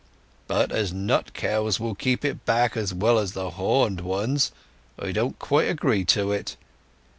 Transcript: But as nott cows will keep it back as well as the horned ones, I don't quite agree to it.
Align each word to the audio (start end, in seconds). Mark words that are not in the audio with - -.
But 0.47 0.71
as 0.71 0.91
nott 0.91 1.31
cows 1.35 1.79
will 1.79 1.93
keep 1.93 2.25
it 2.25 2.43
back 2.43 2.75
as 2.75 2.91
well 2.91 3.19
as 3.19 3.33
the 3.33 3.51
horned 3.51 4.01
ones, 4.01 4.51
I 4.97 5.11
don't 5.11 5.37
quite 5.37 5.69
agree 5.69 6.05
to 6.05 6.31
it. 6.31 6.55